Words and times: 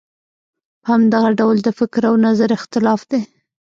په 0.81 0.87
همدغه 0.93 1.29
ډول 1.39 1.57
د 1.63 1.69
فکر 1.79 2.01
او 2.09 2.15
نظر 2.25 2.49
اختلاف 2.57 3.01
دی. 3.11 3.21